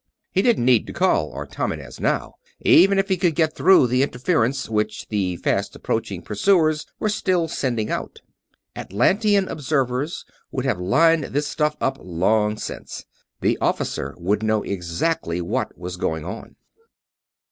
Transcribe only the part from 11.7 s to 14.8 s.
up long since; the Officer would know